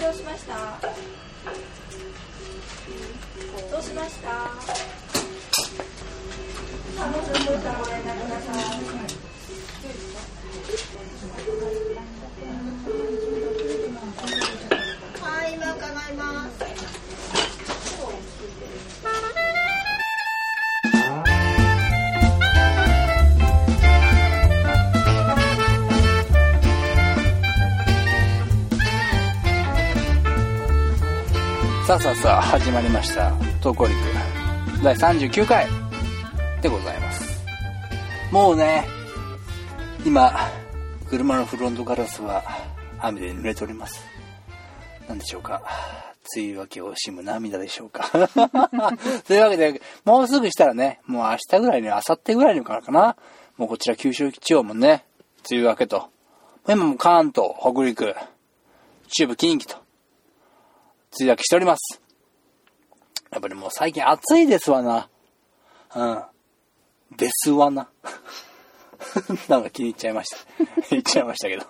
[0.00, 0.54] はいどうしました。
[3.70, 4.30] どうしました？
[7.02, 8.54] あもうちょっとしたらご連絡ください。
[15.20, 16.60] はい今伺います
[31.90, 33.32] さあさあさあ始まりました。
[33.60, 33.96] 投稿陸
[34.80, 35.66] 第39回。
[36.62, 37.42] でございます。
[38.30, 38.86] もうね
[40.06, 40.32] 今
[41.08, 42.44] 車のフロントガラスは
[43.00, 44.04] 雨で濡れております。
[45.08, 45.62] 何でしょうか。
[46.36, 48.08] 梅雨明けを惜しむ涙でしょうか。
[49.26, 53.16] というわけでもうすぐしたらねもう明日ぐらいに明後日ぐらいにからかな。
[53.56, 55.04] もうこちら九州地方もね
[55.50, 56.08] 梅雨明けと。
[56.68, 58.14] 今も関東北陸
[59.08, 59.89] 中部近畿と。
[61.18, 62.00] 梅雨明けしております。
[63.30, 65.08] やっぱりもう最近暑いですわな。
[65.94, 66.04] う
[67.14, 67.16] ん。
[67.16, 67.88] ですわな。
[69.48, 70.36] なんか気に入っちゃいました。
[70.90, 71.66] 言っちゃいましたけど。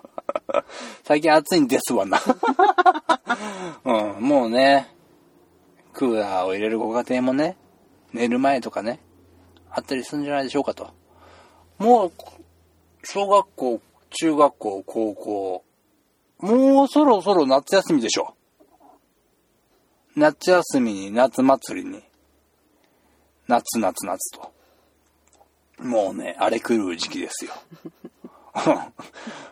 [1.04, 2.20] 最近暑いんですわな。
[3.84, 4.94] うん、もうね、
[5.92, 7.56] クーラーを入れるご家庭もね、
[8.12, 9.00] 寝る前とかね、
[9.70, 10.90] あったりするんじゃないでしょうかと。
[11.78, 12.12] もう、
[13.04, 15.64] 小学校、中学校、高校、
[16.38, 18.34] もうそろそろ夏休みでしょ。
[20.20, 22.02] 夏休みに夏祭りに、
[23.48, 24.52] 夏夏夏と。
[25.78, 27.52] もうね、あれ狂う時期ですよ。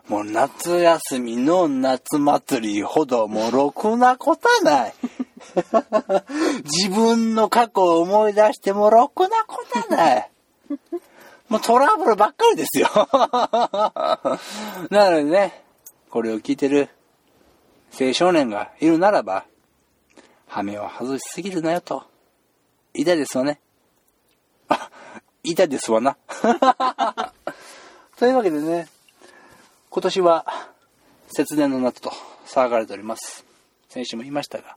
[0.09, 4.95] もう夏休みの夏祭りほどもろくなことはない。
[6.65, 10.31] 自分の過去を思い出してもろくなことはない。
[11.49, 12.89] もうトラブルばっかりですよ。
[14.91, 15.65] なのでね、
[16.11, 16.91] これを聞いてる
[17.99, 19.47] 青少年がいるならば、
[20.49, 22.05] 羽目を外しすぎるなよと。
[22.95, 23.61] 言いですわね。
[24.69, 24.91] あ、
[25.45, 26.17] 言いたいですわな。
[28.17, 28.89] というわけでね、
[29.91, 30.47] 今年は
[31.29, 32.11] 節電の夏と
[32.47, 33.45] 騒がれております。
[33.89, 34.77] 先週も言いましたが。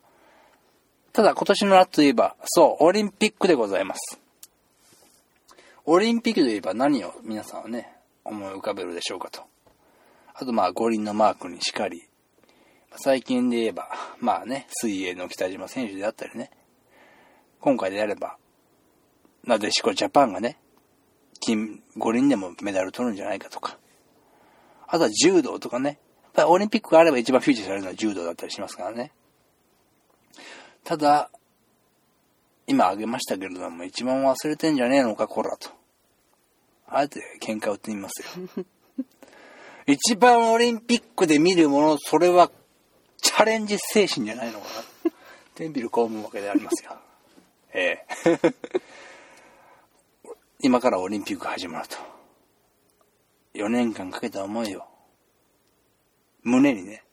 [1.12, 4.18] ただ今年の夏といえば、そう、オリンピックでございます。
[5.84, 9.42] オリンピックといえば何を皆さんはね、思い浮かべるでしょうかと。
[10.34, 12.02] あとまあ五輪のマークにしかり、
[12.96, 13.88] 最近で言えば、
[14.20, 16.50] まあね、水泳の北島選手であったりね、
[17.60, 18.36] 今回であれば、
[19.44, 20.58] なでしこジャパンがね、
[21.40, 23.78] 金、五輪でもメダル取るんじゃないかとか、
[24.86, 29.12] あとは柔道とかね、やっぱりオリンピックがあれば一番フィーチャーされるのは柔道だったりしますからね。
[30.84, 31.30] ただ、
[32.66, 35.70] 今挙げましたけれども、一番忘れてんじゃねえのか、こらと。
[36.86, 38.64] あえて喧嘩売ってみますよ。
[39.86, 42.50] 一番オリンピックで見るもの、それは
[43.34, 44.66] チャレンジ精神じゃないのか
[45.04, 45.10] な。
[45.54, 46.96] 天ビル公務わけでありますよ。
[47.72, 48.54] ええ
[50.60, 51.96] 今からオリンピック始まると。
[53.54, 54.84] 4年間かけた思いを、
[56.42, 57.04] 胸にね、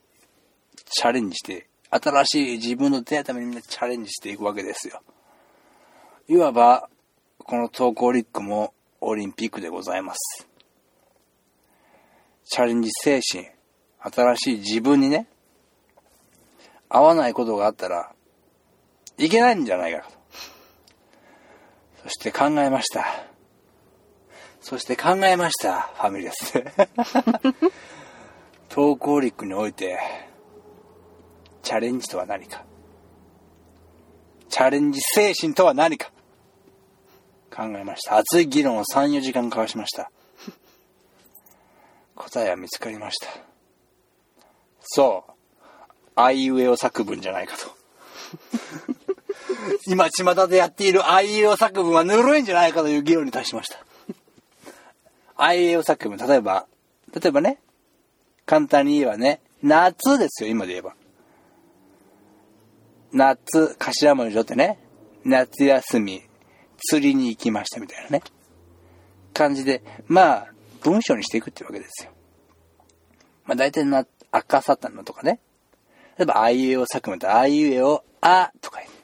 [0.84, 5.02] チャレンジして、新しい自分の出会いためにね、チャレンジしていくわけですよ。
[6.28, 6.88] いわば、
[7.38, 10.46] この東京オリックもオリンピックでございます。
[12.44, 13.48] チャレンジ精神、
[14.00, 15.26] 新しい自分にね、
[16.90, 18.12] 合わないことがあったら、
[19.16, 20.10] いけないんじゃないかと。
[22.02, 23.06] そして考えました。
[24.60, 26.52] そして考えました、ファミレス。
[28.68, 29.98] 東京リックにおいて、
[31.62, 32.66] チャレンジとは何か。
[34.48, 36.10] チャレンジ精神とは何か。
[37.54, 38.16] 考えました。
[38.16, 40.10] 熱い議論を3、4時間交わしました。
[42.16, 43.28] 答えは見つかりました。
[44.82, 45.32] そう。
[46.14, 47.74] あいうえお作文じゃないかと。
[49.86, 53.84] 今、巷でやっているあいうえお作文はぬるいんじゃないかという議論に達しました。
[55.36, 56.66] あいうえお作文、例えば、
[57.14, 57.58] 例えばね、
[58.46, 60.94] 簡単に言えばね、夏ですよ、今で言えば。
[63.12, 64.78] 夏、頭文字取ってね、
[65.24, 66.22] 夏休み、
[66.78, 68.22] 釣りに行きましたみたいなね、
[69.34, 70.46] 感じで、まあ、
[70.82, 72.10] 文章にしていくっていうわけですよ。
[73.44, 75.40] まあ大体な、赤サタンのとかね。
[76.20, 78.98] 例えば、あいうえお作文とあいうえお、あとか言って、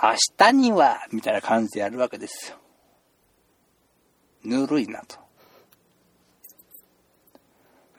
[0.00, 2.56] 明日には、みたいな感じでやるわけですよ。
[4.44, 5.18] ぬるいなと。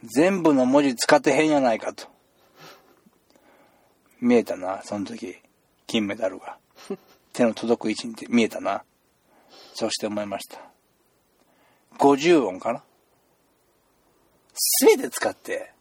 [0.03, 2.07] 全部の文字使ってへんやないかと。
[4.21, 5.35] 見えたな、その時、
[5.85, 6.57] 金メダルが。
[7.33, 8.85] 手の届く位置に見えたな。
[9.73, 10.61] そして思いました。
[11.99, 12.81] 50音かな
[14.53, 15.73] すべて使って、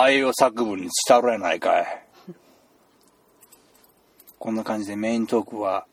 [0.00, 2.04] 愛を作文に伝わらないかい。
[4.38, 5.86] こんな感じでメイントークは、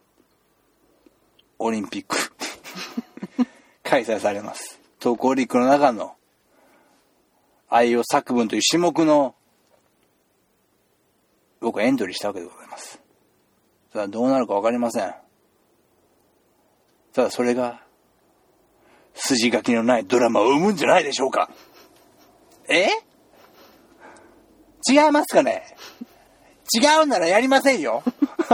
[1.57, 2.17] オリンピック、
[3.83, 4.79] 開催されます。
[4.99, 6.15] 東京オリンピックの中の、
[7.69, 9.35] 愛を作文という種目の、
[11.61, 12.99] 僕はエントリーしたわけでございます。
[13.93, 15.15] ただどうなるかわかりません。
[17.13, 17.83] ただそれが、
[19.13, 21.49] 筋書きのないドラマを生むんじゃないでしょうか。
[22.67, 22.89] え？
[24.89, 25.63] 違いますかね？
[26.73, 28.03] 違うならやりませんよ。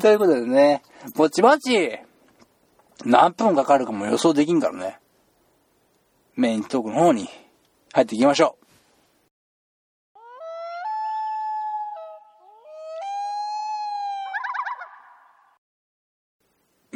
[0.00, 0.82] ということでね、
[1.14, 1.98] ぼちぼち、
[3.04, 5.00] 何分かかるかも予想できんからね。
[6.36, 7.28] メイントークの方に
[7.92, 8.64] 入っていきましょう。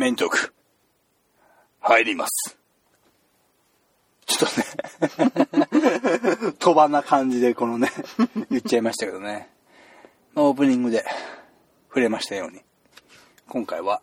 [0.00, 0.54] メイントーク、
[1.80, 2.56] 入ります。
[4.26, 4.66] ちょっとね、
[6.58, 7.90] 飛ばな感じでこのね、
[8.50, 9.48] 言っちゃいましたけどね。
[10.34, 11.04] オープニングで
[11.88, 12.60] 触れましたように、
[13.48, 14.02] 今回は、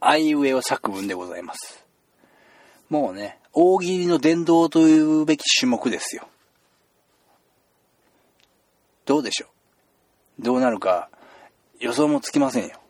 [0.00, 1.84] あいうえお作文でございます。
[2.90, 6.28] もうね、大喜利の伝道というべき種目ですよ。
[9.06, 9.46] どうでしょ
[10.38, 10.42] う？
[10.42, 11.08] どうなるか
[11.78, 12.80] 予想もつきませんよ。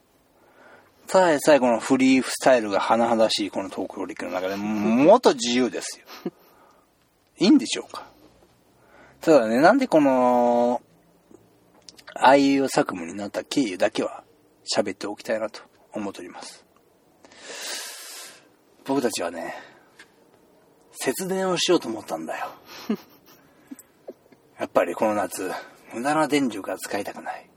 [1.07, 6.33] ただでさえこのフリースタイルが甚だしいこのトークロリックの中でもっと自由ですよ。
[7.39, 8.07] いいんでしょうか？
[9.21, 10.83] ただね、なんでこの、
[12.15, 14.23] ああいう作文になった経緯だけは
[14.77, 15.61] 喋っておきたいなと
[15.93, 16.65] 思っております。
[18.85, 19.55] 僕たちはね、
[20.93, 22.47] 節電をしようと思ったんだよ。
[24.59, 25.51] やっぱりこの夏、
[25.93, 27.51] 無駄な電力が使いたくない。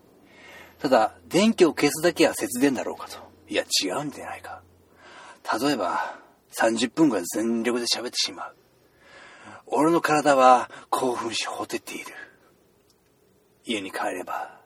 [0.80, 3.18] ただ、電気を消すだけは節電だろうかと。
[3.48, 4.62] いや、違うんじゃないか。
[5.62, 6.20] 例えば、
[6.60, 8.56] 30分間全力で喋ってしまう。
[9.68, 12.06] 俺の体は興奮しほてっている。
[13.66, 14.62] 家に帰れば、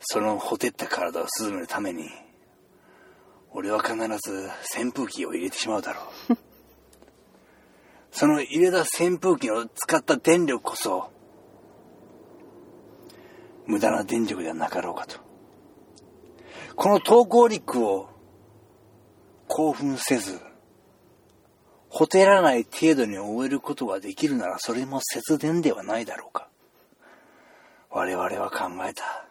[0.00, 2.08] そのほてった体を涼めるために、
[3.50, 4.48] 俺は必ず
[4.78, 6.36] 扇風機を入れてしまうだろう。
[8.12, 11.10] その入れた扇風機の使った電力こそ、
[13.66, 15.18] 無駄な電力ではなかろうかと。
[16.76, 18.08] この投稿リックを
[19.48, 20.40] 興奮せず、
[21.94, 26.48] ほてらない程度に終えることができるならそれも節電ではないだろうか。
[27.90, 29.26] 我々は考えた。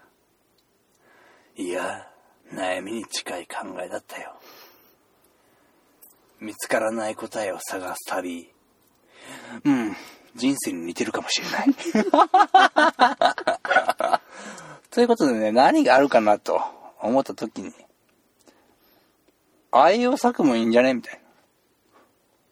[1.55, 2.07] いや、
[2.53, 4.35] 悩みに近い考えだったよ。
[6.39, 8.47] 見つからない答えを探す旅。
[9.65, 9.95] うん、
[10.35, 11.73] 人生に似てるかもしれない。
[14.91, 16.61] ということでね、何があるかなと
[17.01, 17.73] 思った時に、
[19.71, 20.93] 愛用作もいいんじゃね？
[20.93, 21.20] みたいな。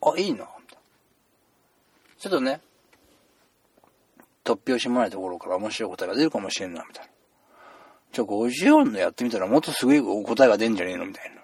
[0.01, 0.38] あ、いいな。
[0.38, 0.50] みたいな
[2.19, 2.62] ちょっとね、
[4.44, 7.12] 突拍子もないところから面白い答えが出るかもしれんな、みたいな。
[8.12, 11.42] じゃあ50音のやってみたらもっとすごい答えが出んじゃねえのみたいな。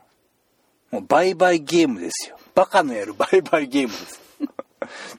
[0.91, 2.37] もうバイバイゲームですよ。
[2.55, 4.21] バカのやるバイバイゲームです。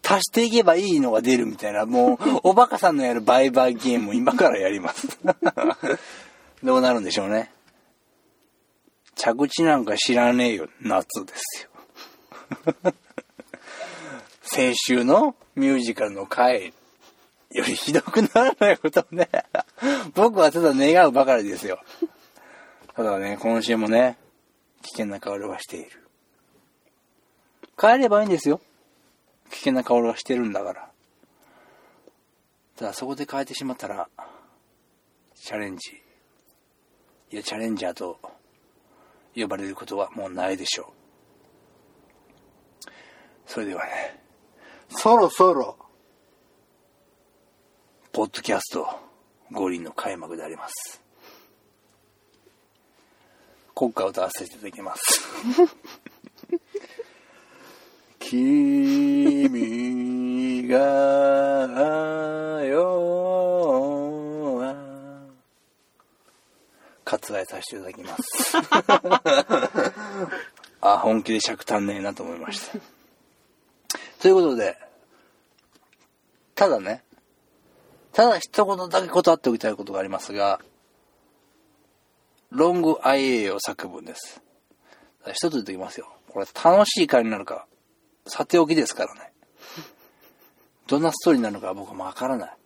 [0.03, 5.19] 足していけばいいのが出るみたいな、もう、おバカさんのやるバイバイゲームを今からやります。
[6.63, 7.53] どうなるんでしょうね。
[9.15, 11.69] 着地なんか知らねえよ、夏です
[12.85, 12.93] よ。
[14.47, 16.73] 先週のミュージカルの回
[17.51, 19.29] よりひどくならないことをね、
[20.15, 21.81] 僕はただ願うばかりですよ。
[22.95, 24.17] ただね、今週もね、
[24.83, 26.09] 危険な香りはしている。
[27.77, 28.61] 帰ればいいんですよ。
[29.51, 30.91] 危険な香りはしてるんだから。
[32.77, 34.09] ただそこで変えてしまったら、
[35.35, 36.03] チャレンジ。
[37.31, 38.21] いや、チャレンジャーと
[39.35, 40.93] 呼ばれることはもうないでしょ
[42.87, 42.91] う。
[43.47, 44.26] それではね、
[44.89, 45.77] そろそろ、
[48.13, 48.89] ポッドキャスト
[49.53, 51.01] 五輪の開幕であります。
[53.75, 55.21] 国歌を歌わせていただきます。
[58.29, 59.49] 君
[60.69, 61.67] が
[67.05, 68.57] 割愛させていただきます。
[70.81, 72.79] あ、本気で尺足んねえなと思いました。
[74.27, 74.77] ということで、
[76.57, 77.05] ただね、
[78.13, 80.61] ただ一言だけ断っておきたいことがありますが、
[82.51, 84.43] ロング IA を作文です。
[85.33, 86.09] 一つ言っておきますよ。
[86.31, 87.69] これ楽しい回になるか、
[88.27, 89.31] さておきですからね。
[90.89, 92.57] どんなストーリーなのか僕はわからない。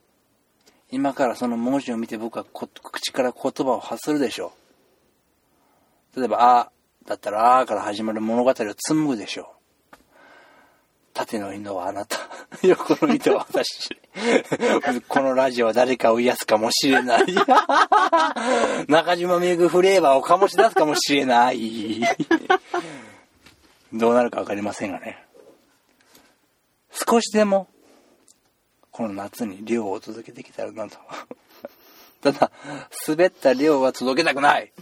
[0.90, 4.54] 今からその文字を見て僕は口から言葉を発するでしょ
[6.16, 6.20] う。
[6.20, 6.72] 例えば、あ
[7.04, 9.59] だったら、あから始まる物語を紡ぐでしょう。
[11.20, 12.16] 縦の犬はあなた。
[12.66, 13.90] 横の糸は私。
[15.08, 17.26] このラジオは誰かを癒すかもしれない。
[18.88, 22.00] 中島みゆくフレーバーを醸し出すかもしれない。
[23.92, 25.22] どうなるかわかりませんがね。
[26.90, 27.68] 少しでも、
[28.90, 30.96] この夏に量を届けてきたらなと。
[32.22, 32.50] ただ、
[33.06, 34.72] 滑った量は届けたくない。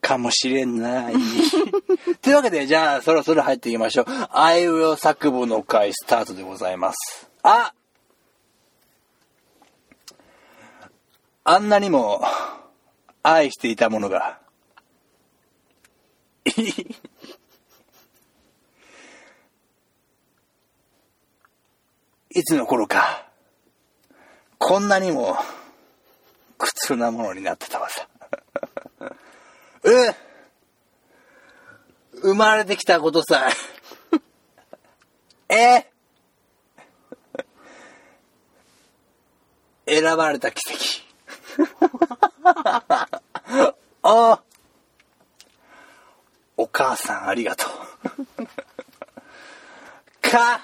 [0.00, 1.14] かもしれない。
[2.22, 4.06] というわけで、じゃあ、そろそろ入っていきましょう。
[4.30, 7.28] あいうよ作文の会スタートでございます。
[7.42, 7.72] あ
[11.44, 12.22] あんなにも
[13.22, 14.40] 愛していたものが、
[22.30, 23.26] いつの頃か、
[24.58, 25.38] こんなにも
[26.58, 28.06] 苦痛なものになってたわさ。
[29.92, 30.28] え？
[32.20, 33.48] 生まれてきたことさ
[35.48, 35.86] え。
[39.86, 40.78] 選ばれた奇跡。
[44.02, 44.42] あ。
[46.56, 47.68] お母さんありがとう。
[50.20, 50.60] か。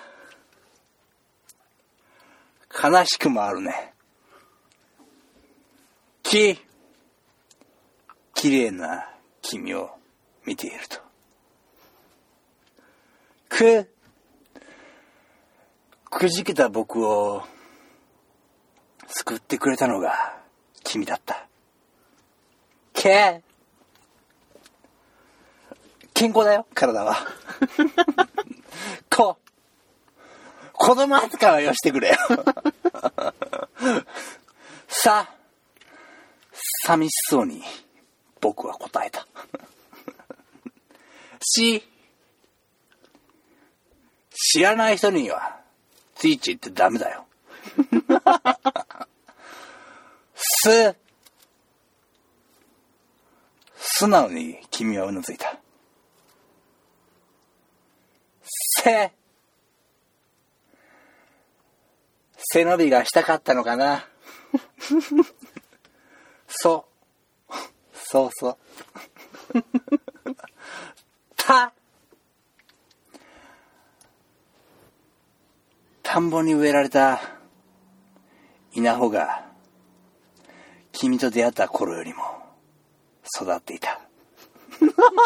[2.83, 3.95] 悲しくもあるね。
[6.23, 6.61] き
[8.35, 9.14] 綺麗な。
[9.55, 9.89] 君を
[10.45, 10.99] 見ていると。
[13.49, 13.89] く、
[16.11, 17.45] くじけた僕を
[19.07, 20.41] 救ってくれたのが
[20.83, 21.47] 君だった。
[22.93, 23.43] け、
[26.15, 27.17] 健康だよ、体は。
[29.09, 29.39] こ、
[30.73, 32.17] 子供扱いはよしてくれよ。
[34.89, 35.31] さ、
[36.87, 37.63] 寂しそうに
[38.41, 39.24] 僕は答えた。
[41.55, 41.83] し、
[44.31, 45.61] 知らない人には
[46.17, 47.27] ついち言ってダメだよ。
[50.35, 50.97] す、
[53.77, 55.57] 素直に君はうなずいた。
[58.83, 59.13] せ、
[62.37, 64.09] 背伸びがしたかったのかな。
[66.49, 66.87] そ
[67.51, 67.55] う。
[67.95, 68.59] そうそう。
[71.47, 71.75] た。
[76.03, 77.21] 田んぼに植えられた
[78.73, 79.45] 稲穂が
[80.93, 82.23] 君と出会った頃よりも
[83.41, 84.01] 育っていた。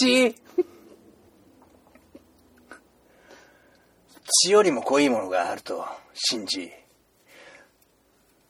[0.00, 0.34] 血
[4.44, 6.70] 血よりも濃いものがあると信じ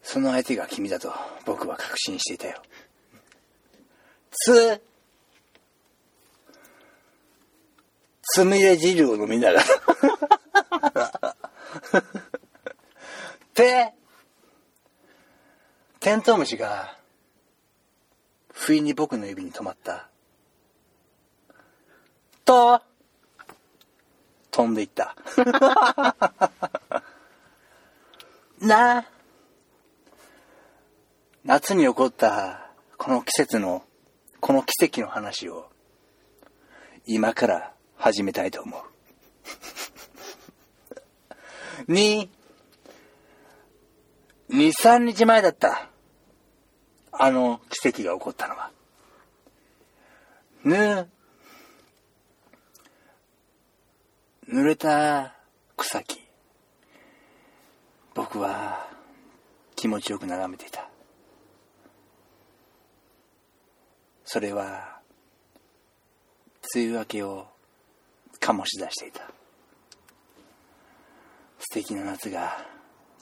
[0.03, 1.13] その相手が君だと
[1.45, 2.63] 僕は確信していたよ。
[4.31, 4.83] つ、
[8.23, 11.37] つみれ汁を飲みながら。
[13.55, 13.95] て、
[16.01, 16.97] テントウムシが、
[18.53, 20.09] 不意に僕の指に止まった。
[22.45, 22.81] と、
[24.51, 25.17] 飛んでいった。
[28.61, 29.05] なあ。
[31.45, 33.83] 夏に起こったこの季節の
[34.41, 35.69] この奇跡の話を
[37.07, 38.83] 今から始めたいと思う。
[41.93, 42.31] に、
[44.51, 45.89] 2、3日前だった。
[47.13, 48.71] あの奇跡が起こったのは。
[50.65, 51.11] ぬ、
[54.49, 55.35] 濡れた
[55.77, 56.21] 草木。
[58.15, 58.89] 僕は
[59.77, 60.88] 気持ちよく眺めていた。
[64.31, 64.99] それは、
[66.75, 67.47] 梅雨明けを
[68.39, 69.23] 醸し出していた。
[71.59, 72.63] 素敵な夏が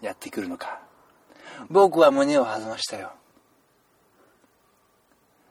[0.01, 0.81] やってくるのか。
[1.71, 3.13] 僕は胸を弾ましたよ。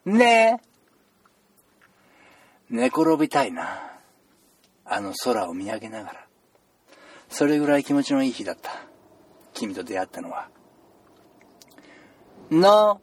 [0.03, 0.65] ねえ。
[2.69, 3.79] 寝転びたいな。
[4.83, 6.27] あの空を見上げながら。
[7.29, 8.71] それぐらい気持ちのいい日だった。
[9.53, 10.50] 君と出会ったのは。
[12.51, 13.00] の、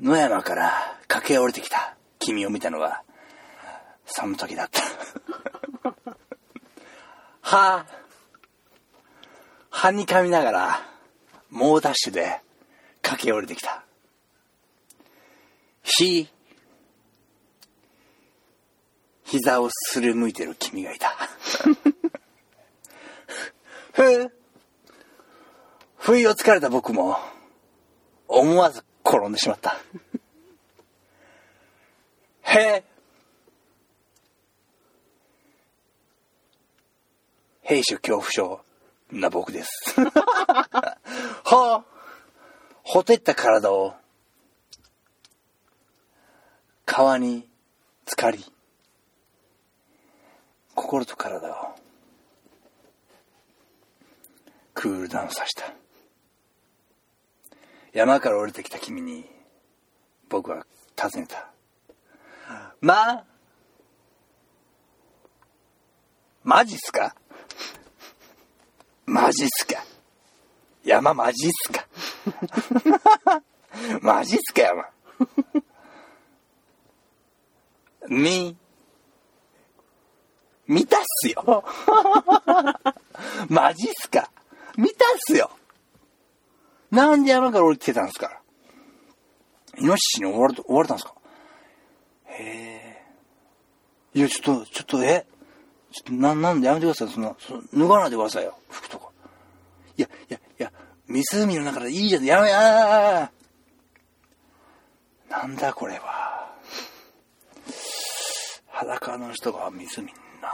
[0.00, 0.72] 野山から
[1.06, 3.02] 駆け下りてきた君を見たのは、
[4.06, 4.82] その時だった。
[7.42, 7.86] は、
[9.70, 10.80] はにかみながら、
[11.50, 12.40] 猛ダッシュで
[13.02, 13.84] 駆け下りてきた。
[15.82, 16.28] ひ、
[19.24, 21.14] 膝をすりむいてる君がいた。
[23.92, 24.32] ふ、
[25.98, 27.16] 不意をつかれた僕も、
[28.26, 29.76] 思わず転んでしまった。
[32.42, 32.84] へえ。
[37.62, 38.60] 兵所恐怖症
[39.10, 39.94] な僕です。
[40.00, 40.94] は
[41.44, 41.84] あ、
[42.82, 43.94] ほてった体を
[46.84, 47.48] 川に
[48.06, 48.44] 浸かり、
[50.74, 51.74] 心と体を
[54.74, 55.83] クールダウンさせた。
[57.94, 59.24] 山から降りてきた君に
[60.28, 61.48] 僕は尋ねた。
[62.80, 63.24] まあ、
[66.42, 67.14] マジっすか？
[69.06, 69.84] マジっすか？
[70.84, 71.86] 山マジっすか？
[74.02, 74.88] マジっすか山？
[78.08, 78.56] み、
[80.66, 81.64] 見たっすよ。
[83.48, 84.30] マジっすか？
[84.76, 85.48] 見たっすよ。
[86.94, 88.40] なんで山から降りてたんですか？
[89.78, 91.14] イノシシに追われ、追われたんですか？
[92.26, 93.04] へ
[94.14, 94.18] え。
[94.18, 95.26] いや、ちょっと、ちょっと、え？
[95.90, 97.08] ちょっと、な、なんでやめてください。
[97.08, 98.56] その、その脱がないでくださいよ。
[98.68, 99.10] 服とか。
[99.96, 100.72] いや、いや、いや、
[101.08, 102.24] 湖の中でいいじゃん。
[102.24, 103.30] やめ、ああ
[105.28, 106.54] なんだこれは。
[108.68, 110.52] 裸の人が湖にな。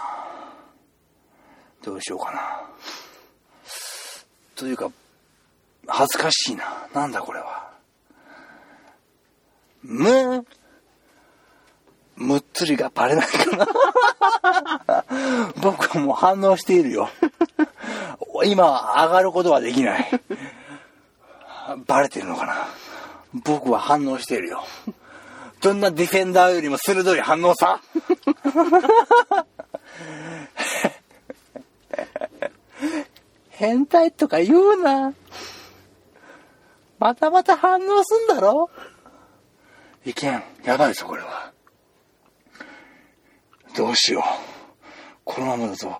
[1.82, 2.62] どうしようかな。
[4.54, 4.90] というか、
[5.90, 6.86] 恥ずかしいな。
[6.94, 7.70] なんだこれは。
[9.82, 10.46] む、
[12.16, 15.04] むっつりがバレないかな。
[15.60, 17.08] 僕はもう反応しているよ。
[18.44, 20.20] 今は上がることはできない。
[21.86, 22.68] バレてるのかな。
[23.32, 24.64] 僕は反応しているよ。
[25.60, 27.80] どんなディフェンダーよりも鋭い反応さ。
[33.50, 35.12] 変態とか言うな。
[37.00, 38.70] またまた反応すんだろ？
[40.04, 40.42] いけん。
[40.62, 41.52] やばいぞ、これは。
[43.74, 44.22] どうしよう。
[45.24, 45.98] このままだと、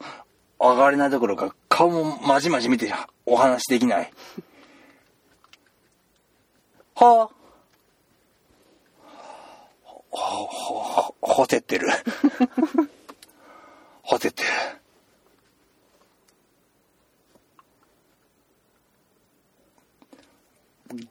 [0.61, 2.93] 上がれないどころか、顔もまじまじ見て
[3.25, 4.13] お話できない。
[6.97, 7.31] はあ？
[9.83, 11.89] ほ、ほ、ほ、ほてってる。
[14.03, 14.49] ほてってる。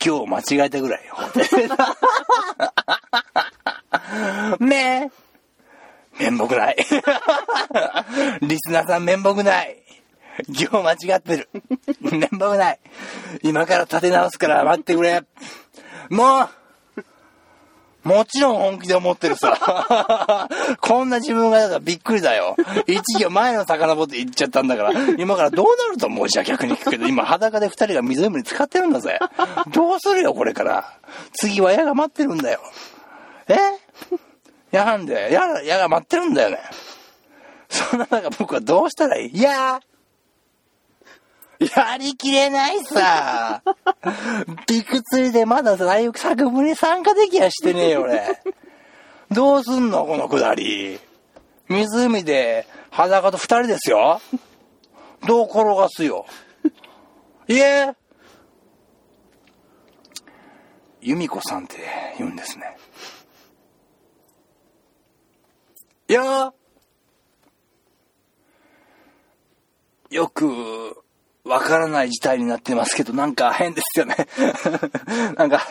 [0.04, 1.16] 今日間違えたぐらいよ。
[4.60, 5.10] め
[6.20, 6.76] 面目ない。
[8.42, 9.82] リスナーさん面目ない。
[10.50, 11.50] 今日間違ってる。
[12.02, 12.80] 面目ない。
[13.42, 15.24] 今から立て直すから待ってくれ。
[16.10, 16.50] もう
[18.10, 20.48] もちろん本気で思ってるさ。
[20.82, 22.56] こんな自分がだからびっくりだよ。
[22.88, 26.28] 一行前の遡って言っちゃったんだから、今からどうなると思う？
[26.28, 29.20] じゃ逆に聞くけど、今裸で二人が湖に使ってるんだぜ。
[29.72, 30.94] どうするよ、これから。
[31.34, 32.60] 次は矢が待ってるんだよ。
[33.48, 33.56] え？
[34.72, 35.62] 矢なんだよ。
[35.64, 36.60] 矢、が待ってるんだよね。
[37.70, 39.38] そんな中僕はどうしたらいい？
[39.38, 39.80] いや
[41.60, 43.62] やりきれないさ。
[44.68, 48.42] びくつりでまだ最悪作文に参加できやしてねえよ、俺。
[49.30, 51.00] どうすんの、このくだり。
[51.68, 54.22] 湖で裸と二人ですよ。
[55.28, 56.26] どう転がすよ。
[57.48, 57.94] いえ。
[61.02, 61.78] 由美子さんって
[62.18, 62.78] 言うんですね。
[66.08, 66.54] いや
[70.10, 71.04] よく、
[71.50, 74.16] わからない事態になってますけど、なんか変ですよね。
[75.36, 75.66] なんか、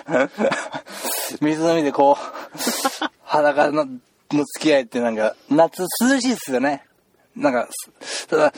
[1.40, 2.58] 湖でこう、
[3.22, 6.84] 裸のの付き合いってなんか、夏涼しいですよね。
[7.36, 7.68] なんか、
[8.28, 8.52] ただ、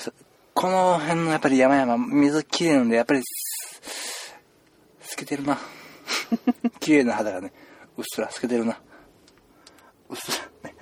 [0.55, 3.23] この辺のやっぱり山々、水きれいなんで、やっぱり、
[5.03, 5.59] 透けてるな。
[6.81, 7.53] 綺麗な肌がね、
[7.99, 8.81] うっすら透けてるな。
[10.09, 10.77] うっすら、ね、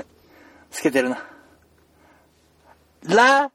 [0.70, 1.24] 透けてるな。
[3.02, 3.50] ラ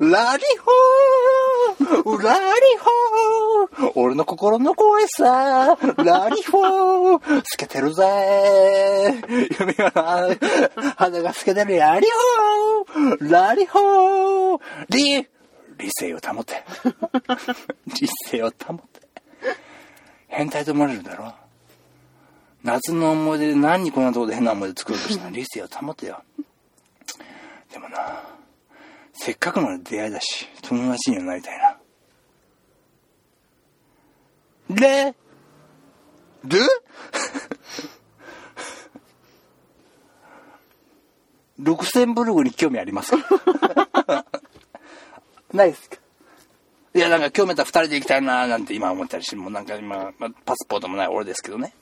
[0.00, 2.40] ラリホーラリ
[3.78, 3.92] ホー。
[3.94, 7.18] 俺の心の声さラリホー。
[7.18, 9.14] 透けてるぜ。
[9.58, 10.36] 夢は
[10.96, 12.06] 肌が透けてるラリ
[12.86, 13.30] ホー。
[13.30, 14.60] ラリホー。
[14.90, 15.26] リ
[15.78, 16.64] 理性を保て。
[18.00, 19.08] 理性を保て。
[20.28, 21.32] 変態と思われるだろ。
[22.62, 25.30] 夏の思い出で何にこんなとこで変な思い出作ろうとしたの？
[25.30, 26.22] 理性を保てよ。
[27.72, 28.37] でもな
[29.20, 31.76] せっかくの出会いだし、友達にはなりたいな。
[34.76, 35.14] で、
[36.44, 36.58] ル
[41.58, 44.24] ルクセンブルグに興味ありますか？
[45.52, 45.96] ないですか？
[46.94, 51.74] いや、なんか興味あったら二人で行きたいなーなんて今思ったりして、もうなんか今、まあ、パスポートもない俺ですけどね。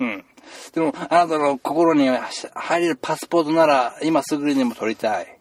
[0.00, 0.24] うん。
[0.72, 5.38] でも、あなたの心に入れるパスポートなら、今すぐにでも取りたい。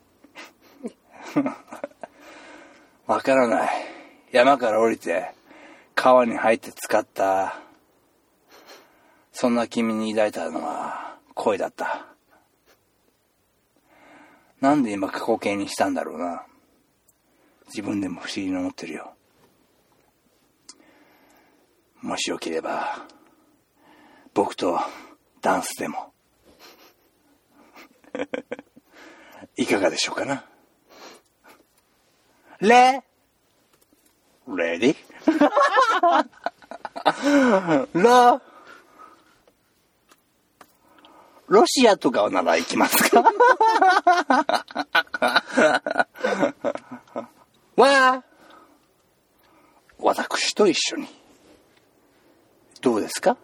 [3.08, 3.70] わからない。
[4.32, 5.34] 山から降りて、
[5.96, 7.60] 川に入って使った。
[9.32, 12.08] そんな君に抱いたのは、恋だった。
[14.60, 16.46] なんで今過去形にしたんだろうな。
[17.68, 19.14] 自分でも不思議に思ってるよ。
[22.02, 23.06] もしよければ、
[24.34, 24.80] 僕と
[25.42, 26.14] ダンスでも。
[29.56, 30.51] いかがでしょうかな。
[32.62, 33.04] レ。
[34.48, 34.96] レディ？
[37.94, 38.42] ラ。
[41.48, 43.24] ロシアとかなら行きますか？
[47.76, 48.24] わ。
[50.00, 51.08] 私と一緒に。
[52.82, 53.38] どうですか？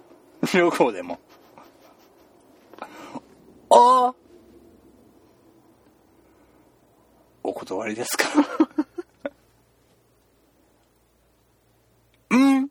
[0.53, 1.19] 両方でも。
[3.69, 4.13] あ。
[7.43, 8.25] お断りですか？
[12.30, 12.70] うんん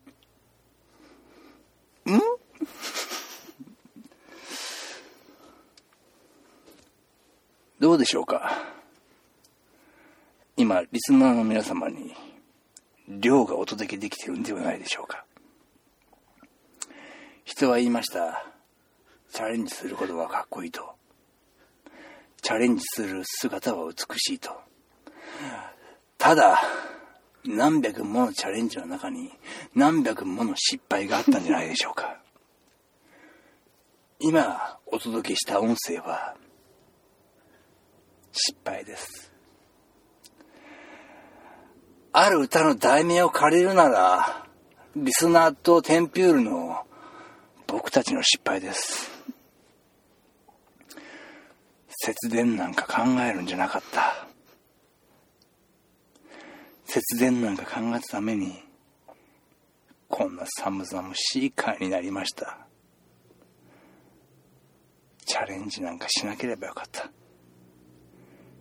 [7.79, 8.53] どうでしょうか？
[10.57, 12.15] 今、リスナーの皆様に、
[13.09, 15.25] 量がお届けできてるんではないでしょうか？
[17.45, 18.47] 人は言いました。
[19.33, 20.95] チャレンジすることはかっこいいと。
[22.41, 24.51] チャレンジする姿は美しいと。
[26.17, 26.59] ただ、
[27.49, 29.31] 何百ものチャレンジの中に
[29.75, 32.21] 何百もの失敗があったんじゃないでしょうか。
[34.19, 36.37] 今お届けした音声は
[38.33, 39.33] 失敗です。
[42.13, 44.47] ある歌の題名を借りるなら、
[44.97, 46.87] リスナーとテンピュールの
[47.67, 49.11] 僕たちの失敗です。
[51.89, 54.27] 節電なんか考えるんじゃなかった。
[56.87, 58.63] 節電なんか考えたために、
[60.09, 62.59] こんな寒々しい回になりました。
[65.27, 67.11] チャレンジなんかしなければよかった。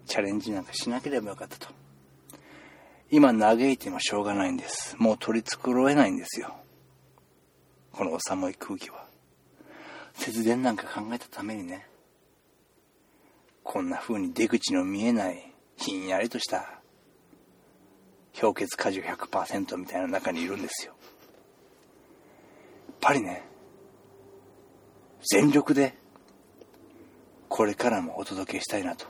[0.08, 1.68] チャレンジなんかしなければよかったと。
[3.12, 4.96] 今嘆いてもしょうがないんです。
[4.98, 6.56] もう取り繕えないんですよ。
[7.92, 9.06] このお寒い空気は。
[10.16, 11.88] 節電なんか考えたためにね、
[13.64, 16.82] こんな風に出口の見えない、ひんやりとした、
[18.40, 20.94] 氷結果樹100%みたいな中にいるんですよ。
[20.94, 20.98] や
[22.94, 23.44] っぱりね、
[25.32, 25.96] 全力で、
[27.48, 29.06] これからもお届けしたいなと、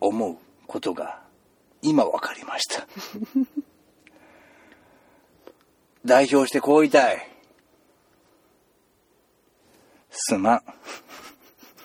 [0.00, 1.22] 思うことが、
[1.82, 2.86] 今分かりました。
[6.04, 7.28] 代表してこう言いたい。
[10.10, 10.62] すまん。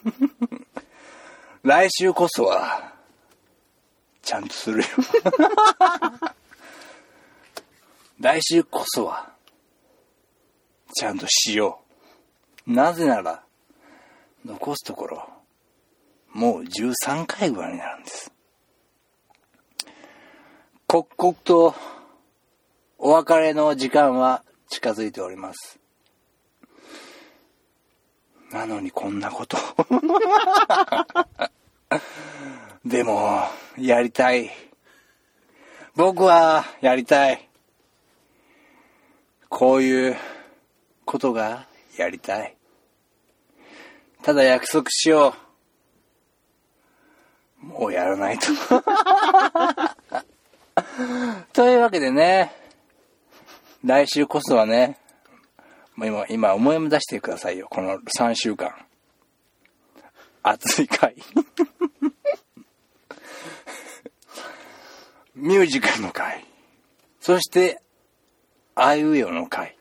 [1.63, 2.95] 来週こそは、
[4.32, 4.86] ちゃんとするよ。
[8.22, 9.34] 来週こそは、
[10.94, 11.82] ちゃんとしよ
[12.65, 12.72] う。
[12.72, 13.44] なぜなら、
[14.46, 15.30] 残すところ、
[16.30, 18.32] もう13回ぐらいになるんです。
[20.88, 21.76] 刻々と、
[23.00, 25.78] お別れの時間は近づいております。
[28.50, 29.58] なのにこんなこと。
[32.86, 34.52] でも、やりたい。
[35.96, 37.48] 僕は、やりたい。
[39.50, 40.17] こういう
[41.06, 42.58] ことがやりたい。
[44.24, 45.36] ただ約束しよ
[47.62, 47.65] う。
[47.67, 48.48] もうやらないと。
[51.54, 52.52] というわけでね、
[53.84, 54.98] 来週こそはね、
[55.96, 57.67] もう今、今思いも出してくださいよ。
[57.70, 58.74] この3週間。
[60.41, 61.15] 暑い回。
[65.41, 66.45] ミュージカルの回。
[67.19, 67.82] そして、
[68.75, 69.75] あいうえおの回。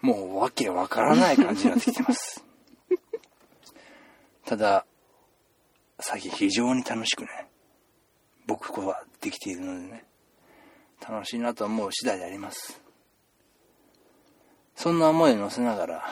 [0.00, 2.44] もうわけわからない感じになってきてます。
[4.44, 4.84] ただ、
[6.00, 7.48] 最近非常に楽しくね、
[8.46, 10.04] 僕こはできているのでね、
[11.08, 12.82] 楽しいなと思う次第であります。
[14.74, 16.04] そんな思いを乗せながら、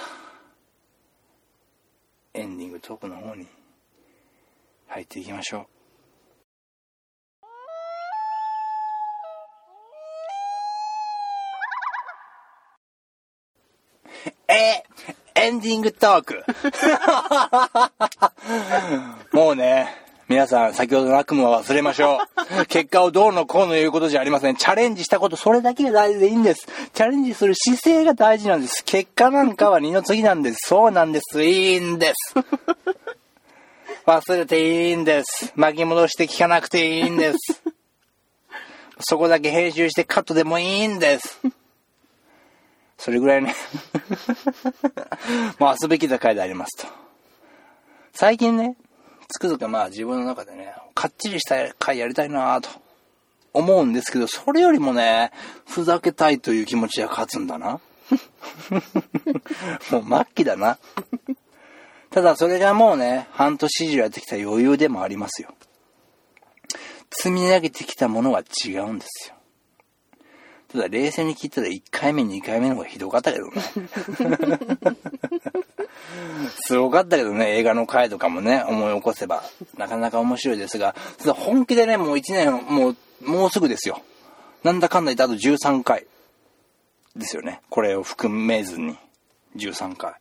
[2.33, 3.48] エンディングトークの方に
[4.87, 5.74] 入っていきましょう。
[14.55, 14.85] え、
[15.35, 16.45] エンディングトーク
[19.37, 22.21] もうね、皆さん先ほどの悪夢は忘れましょ
[22.61, 22.67] う。
[22.67, 24.57] 結果をどうのこうのいうことじゃありません。
[24.57, 26.67] チャレンジしたこと、それだけが大事でいいんです。
[26.95, 28.83] チャレンジする姿勢が大事なんです。
[28.85, 30.69] 結果なんかは二の次なんです。
[30.69, 31.45] そうなんです。
[31.45, 32.35] いいんです。
[34.07, 35.53] 忘れていいんです。
[35.57, 37.62] 巻き戻して聞かなくていいんです。
[39.01, 41.40] そこだけ編集してカットでもいいんです。
[43.05, 43.55] それぐらいね。
[45.61, 46.88] 回すべきだ回でありますと。
[48.14, 48.79] 最近ね、
[49.29, 52.71] つくづくまあ自分の中でね、かっちりした回やりたいなと
[53.53, 55.33] 思うんですけど、それよりもね、
[55.67, 57.79] ふざけたいという気持ちが勝つんだな。
[59.93, 60.79] もう末期だな。
[62.09, 65.51] ただそれがもうね、半年以上やってきた余裕でもありますよ。
[67.11, 69.34] 積み上げてきたものは違うんですよ。
[70.75, 73.63] ただ冷静に聞いたら1回目、2回目の方がひどかったけどね。
[76.67, 79.45] すごかったけどね、映画の回とかもね、思い起こせば、
[79.77, 84.03] なかなか面白いですが、ただ本気でね、もう1年、もう、もうすぐですよ。
[84.65, 86.09] なんだかんだ言ってあと13回。
[87.15, 87.61] ですよね。
[87.71, 88.99] これを含めずに。
[89.55, 90.15] 13回。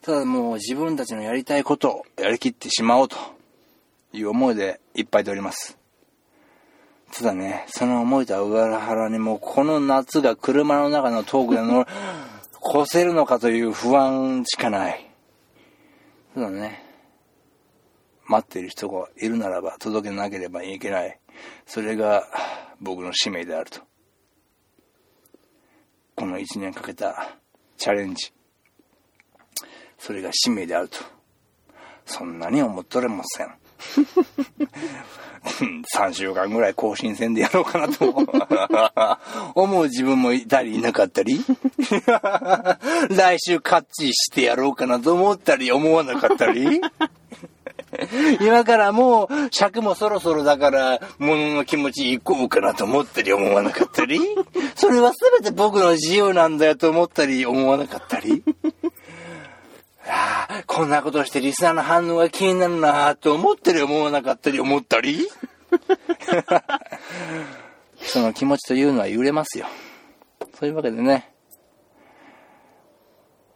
[0.00, 3.16] ただもう自分たちのやりたいことをやりきってしまおうと
[4.12, 5.78] いう思いでいっぱいでおります。
[7.12, 11.86] ただね、その思いとは裏腹にもうこの夏が車の中のトークでの、
[12.82, 15.10] 越せるのかという不安しかない。
[16.34, 16.82] ただね、
[18.24, 21.18] 待っている人がいるならば届けなければいけない。
[21.66, 22.26] それが
[22.80, 23.80] 僕の使命であると。
[26.14, 27.36] この1年かけた
[27.76, 28.32] チャレンジ。
[29.98, 30.98] それが使命であると。
[32.06, 33.61] そんなに思っとれません。
[35.96, 38.26] 3週間ぐらい更新戦でやろうかなと思う。
[39.88, 41.40] 自分もいたりいなかったり？
[43.10, 46.80] 来週カッチしてやろうかなと思ったり思わなかったり？
[48.40, 54.18] 今からもう尺もそろそろだから物の気持ち行こうかなと思ったり思わなかったり？
[54.76, 58.42] それは全て僕の自由なんだよと思ったり思わなかったり？
[60.14, 65.24] ああ、こんなことしてリスナーの反応が気になるなと思ったり思わなかったり思ったり？
[67.96, 69.66] その気持ちというのは揺れますよ。
[70.58, 71.32] そういうわけでね、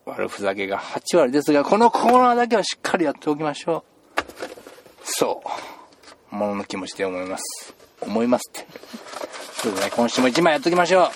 [0.06, 3.84] 悪ふざけが8割ですが、このコーナーだけはしっかりやっておきましょう。
[5.04, 5.42] そ
[6.32, 6.34] う。
[6.34, 7.74] ものの気持ちで思います。
[8.00, 8.66] 思いますって。
[9.62, 11.10] そうでね、今週も1枚やっときましょ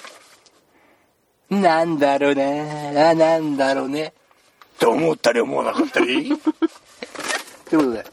[1.50, 1.56] う。
[1.56, 2.92] なんだろうね。
[3.10, 4.12] あ、なんだろうね。
[4.80, 6.06] と思ったり思わなかったり。
[7.68, 8.04] ということで、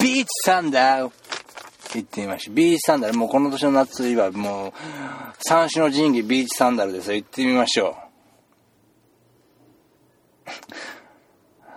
[0.00, 1.10] ビーチサンダー
[1.94, 2.54] 行ってみましょう。
[2.54, 4.72] ビーチサンダル、もうこの年の夏はもう、
[5.46, 7.16] 三種の神器ビーチサンダルですよ。
[7.16, 7.94] 行ってみましょう。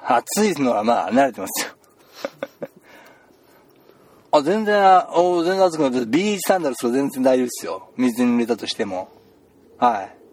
[0.08, 1.72] 暑いのはまあ慣れてますよ。
[4.32, 7.90] あ、全然、お全然暑くなって、ビーチサンダルそう全然大丈夫ですよ。
[7.98, 9.10] 水に濡れたとしても。
[9.80, 10.25] はい。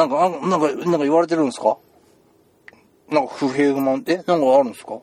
[0.00, 1.76] なんか、なんか、なんか言われてるんですか？
[3.10, 5.00] なんか不平不満、えなんかあるんですか？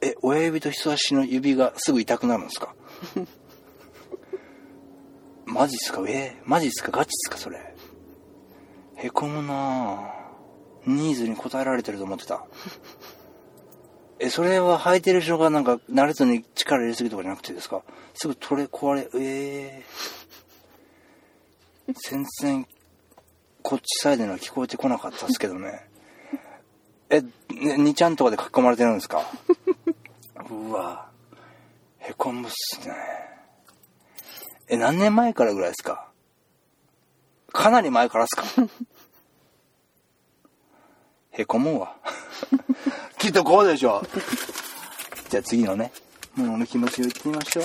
[0.00, 2.74] え、親指と人差しの指がすぐ痛くなるんですか？
[5.44, 6.02] マジっすか？
[6.08, 6.90] えマジっすか？
[6.92, 7.36] ガチっすか？
[7.36, 7.74] それ。
[8.96, 10.90] へこむなぁ。
[10.90, 12.46] ニーズに応えられてると思ってた。
[14.20, 17.82] え、それは履いてる人がなんか慣れずに力入れすぎとかじゃなくてですか？
[18.14, 20.27] すぐ取れ、壊れ、ええー。
[21.94, 22.66] 全然、
[23.62, 25.88] こっちサイドには聞こえてこなかったですけどね。
[27.10, 29.22] え、ね、2ちゃんとかで書き込まれてるんですか？
[30.50, 31.10] うわ
[31.98, 32.94] へこむっすね。
[34.68, 36.08] え、何年前からぐらいですか？
[37.52, 38.44] かなり前からですか？
[41.32, 41.96] へこむわ。
[43.18, 44.02] きっとこうでしょ。
[45.30, 45.92] じゃあ次のね、
[46.34, 47.64] ものの気持ちを言ってみましょう。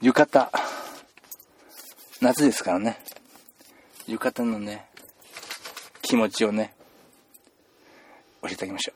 [0.00, 0.50] 浴衣。
[2.20, 2.98] 夏ですからね。
[4.08, 4.86] 浴衣のね、
[6.02, 6.74] 気持ちをね、
[8.42, 8.92] 教えてあげましょ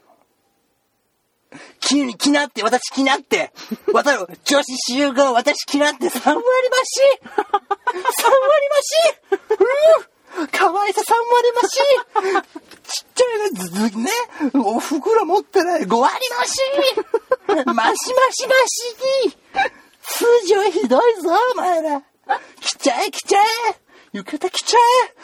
[1.53, 1.59] う。
[1.81, 3.53] 気に、気なって、私気なって、
[3.93, 6.43] 私、女子集合、私気なって、3割増
[6.85, 8.03] し !3 割
[8.71, 9.39] 増し。
[10.39, 10.49] うん。
[10.49, 11.79] 可愛さ3割増し。
[12.89, 14.11] ちっちゃいの、ずず、ね、
[14.55, 16.59] お袋持ってない、5割増し。
[17.47, 18.55] 増し増し増
[19.31, 19.39] し
[20.03, 22.01] 数字はひどいぞ、お前ら。
[22.01, 22.12] 来
[22.83, 23.43] ちゃえ来ちゃえ
[24.13, 24.79] 浴衣着ちゃ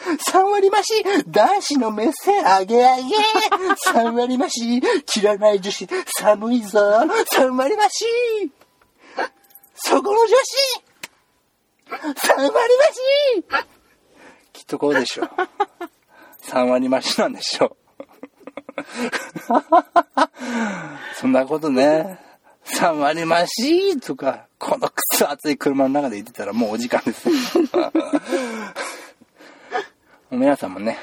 [0.07, 2.89] え !3 割増し男子の目線上げ上げ
[3.91, 5.85] !3 割増し着らない女子
[6.17, 8.05] 寒いぞ !3 割増し
[9.75, 10.31] そこの女子
[11.89, 12.13] !3 割
[13.43, 13.55] 増し
[14.53, 15.29] きっとこうでしょう。
[16.43, 17.75] 3割増しなんでしょう。
[21.15, 22.17] そんなことね、
[22.75, 27.27] 3割増しいとか、このくそ暑い車の中で言ってたらもうお時間です。
[30.31, 30.97] 皆さんもね、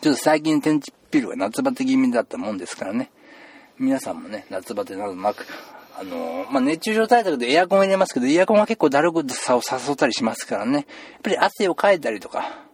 [0.00, 3.10] ちょっと最近天気ピルが夏バテ気味だったもんですからね、
[3.78, 5.46] 皆さんもね、夏バテなどなく、
[5.98, 10.84] あのーまあ、熱中症対策でエアコン入れますけど、エアコンは結構だるくさを誘ったりしますからね、やっ
[11.22, 12.68] ぱり汗をかいたりとか、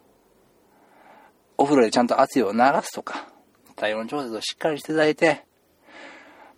[1.57, 3.29] お風呂でちゃんと汗を流すとか、
[3.77, 5.45] 体温調節をしっかりしていただいて、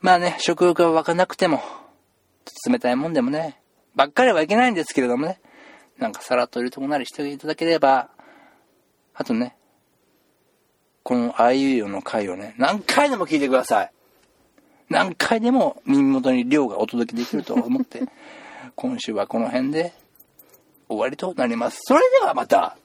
[0.00, 1.62] まあね、食欲が湧かなくても、
[2.68, 3.60] 冷たいもんでもね、
[3.94, 5.40] ばっかりはいけないんですけれどもね、
[5.98, 8.10] なんかさらっと入れてもなりしていただければ、
[9.14, 9.56] あとね、
[11.02, 13.92] このあいうよの回をね、何回でも聞いてください。
[14.88, 18.02] 何回でも耳元に量がお届けできると思って、
[18.76, 19.94] 今週はこの辺で
[20.88, 21.78] 終わりとなります。
[21.82, 22.76] それではまた、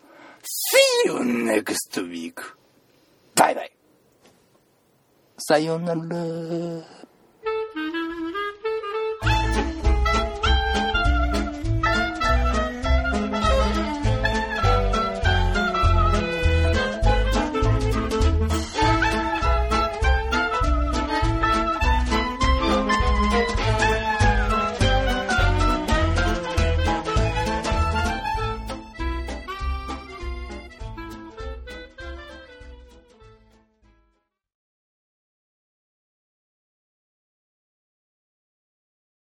[1.06, 1.76] See you next
[2.10, 2.34] week!
[3.36, 3.72] バイバイ
[5.38, 6.02] さようなら